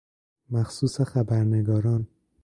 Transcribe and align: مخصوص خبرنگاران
مخصوص 0.49 1.01
خبرنگاران 1.01 2.07